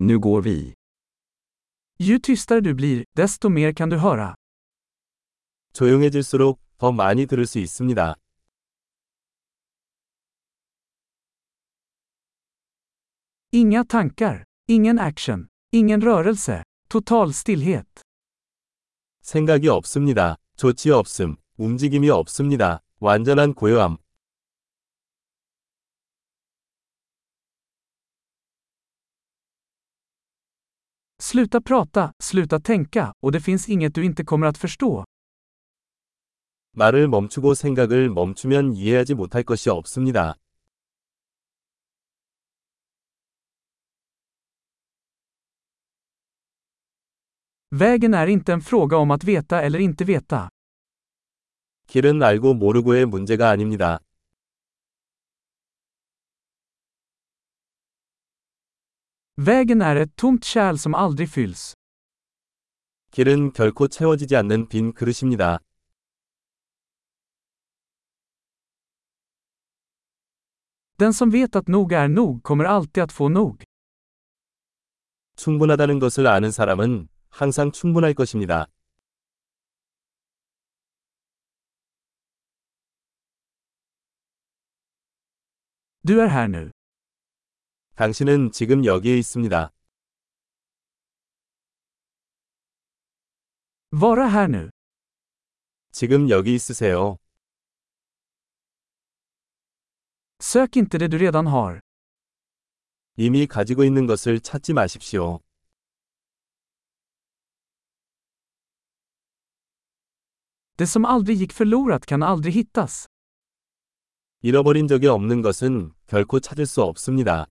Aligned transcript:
Nu 0.00 0.18
går 0.18 0.42
vi. 0.42 0.74
Ju 1.98 2.18
tystare 2.18 2.60
du 2.60 2.74
blir, 2.74 3.04
desto 3.16 3.48
mer 3.48 3.72
kan 3.72 3.90
du 3.90 3.96
höra. 3.98 4.34
조용해질수록 5.72 6.60
더 6.78 6.92
많이 6.92 7.26
들을 7.26 7.46
수 7.46 7.58
있습니다. 7.58 8.14
Inga 13.52 13.84
tankar, 13.84 14.44
ingen 14.68 14.98
action, 14.98 15.48
ingen 15.72 16.00
rörelse, 16.02 16.62
total 16.88 17.30
stillhet. 17.32 17.86
생각이 19.22 19.68
없습니다. 19.68 20.36
조치 20.56 20.90
없음, 20.90 21.36
움직임이 21.56 22.10
없습니다. 22.10 22.80
완전한 23.00 23.54
고요함. 23.54 23.96
Sluta 31.21 31.61
prata, 31.61 32.11
sluta 32.19 32.59
tänka, 32.59 33.13
och 33.21 33.31
det 33.31 33.41
finns 33.41 33.69
inget 33.69 33.95
du 33.95 34.05
inte 34.05 34.23
kommer 34.23 34.47
att 34.47 34.57
förstå. 34.57 35.05
말을 36.75 37.07
멈추고 37.07 37.53
생각을 37.53 38.09
멈추면 38.09 38.73
이해하지 38.73 39.13
못할 39.13 39.43
것이 39.43 39.69
없습니다. 39.69 40.35
Vägen 47.71 48.13
är 48.13 48.27
inte 48.27 48.53
en 48.53 48.61
fråga 48.61 48.97
om 48.97 49.11
att 49.11 49.23
veta 49.23 49.61
eller 49.61 49.79
inte 49.79 50.05
veta. 50.05 50.49
길은 51.87 52.23
알고 52.23 52.53
모르고의 52.53 53.05
문제가 53.05 53.49
아닙니다. 53.49 53.99
Vägen 59.40 59.82
är 59.82 59.96
ett 59.96 60.16
tomt 60.16 60.44
kärl 60.44 60.76
som 60.78 60.94
aldrig 60.94 61.28
fylls. 61.28 61.74
길은 63.10 63.52
결코 63.52 63.86
채워지지 63.88 64.36
않는 64.36 64.68
빈 64.68 64.92
그릇입니다. 64.92 65.58
Den 70.98 71.12
som 71.12 71.30
vet 71.30 71.56
att 71.56 71.68
nog 71.68 71.92
är 71.92 72.08
nog 72.08 72.42
kommer 72.42 72.64
alltid 72.64 73.02
att 73.02 73.12
få 73.12 73.28
nog. 73.28 73.64
충분하다는 75.36 76.00
것을 76.00 76.26
아는 76.26 76.50
사람은 76.50 77.08
항상 77.28 77.70
충분할 77.70 78.14
것입니다. 78.14 78.66
Du 86.02 86.20
är 86.20 86.26
här 86.26 86.48
nu. 86.48 86.77
당신은 87.98 88.52
지금 88.52 88.84
여기에 88.84 89.18
있습니다. 89.18 89.72
Vara 93.90 94.28
här 94.30 94.48
nu. 94.48 94.70
지금 95.90 96.30
여기 96.30 96.54
있으세요. 96.54 97.16
Sök 100.38 100.76
inte 100.76 100.96
det 100.96 101.08
du 101.08 101.16
redan 101.16 101.48
har. 101.48 101.80
이미 103.16 103.48
가지고 103.48 103.82
있는 103.82 104.06
것을 104.06 104.38
찾지 104.38 104.74
마십시오. 104.74 105.40
Det 110.76 110.86
som 110.86 111.04
aldrig 111.04 111.38
gick 111.38 111.52
förlorat 111.52 112.06
kan 112.06 112.22
aldrig 112.22 112.54
hittas. 112.54 113.08
잃어버린 114.42 114.86
적이 114.86 115.08
없는 115.08 115.42
것은 115.42 115.92
결코 116.06 116.38
찾을 116.38 116.64
수 116.64 116.84
없습니다. 116.84 117.48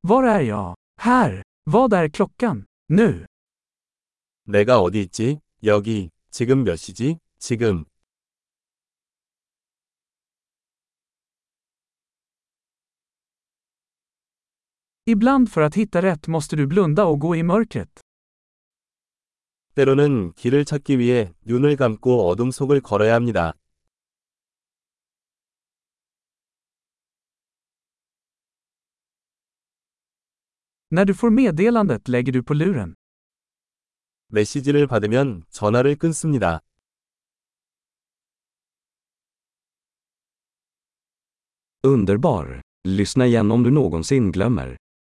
Var 0.00 0.24
är 0.24 0.40
jag? 0.40 0.76
Här. 0.96 1.42
Vad 1.64 1.92
är 1.92 2.08
klockan? 2.08 2.66
Nu. 2.88 3.26
내가 4.44 4.80
어디 4.80 5.02
있지? 5.02 5.40
여기. 5.62 6.10
지금 6.30 6.64
몇 6.64 6.76
시지? 6.76 7.18
지금. 7.38 7.84
Ibland 15.06 15.50
för 15.52 15.60
att 15.60 15.74
hitta 15.74 16.02
rätt 16.02 16.28
måste 16.28 16.56
du 16.56 16.66
blunda 16.66 17.04
och 17.04 17.20
gå 17.20 17.36
i 17.36 17.42
mörkret. 17.42 18.00
때로는 19.74 20.32
길을 20.32 20.64
찾기 20.64 20.98
위해 20.98 21.32
눈을 21.46 21.76
감고 21.76 22.28
어둠 22.28 22.50
속을 22.50 22.80
걸어야 22.80 23.14
합니다. 23.14 23.54
När 30.89 31.05
du 31.05 31.13
får 31.13 31.29
meddelandet 31.29 32.07
lägger 32.07 32.31
du 32.31 32.43
på 32.43 32.53
luren. 32.53 32.95
메시지를 34.27 34.87
받으면 34.87 35.43
전화를 35.49 35.95
끊습니다. 35.95 36.59
Underbar! 41.83 42.61
Lyssna 42.87 43.27
igen 43.27 43.51
om 43.51 43.63
du 43.63 43.71
någonsin 43.71 44.31
glömmer. 44.31 44.77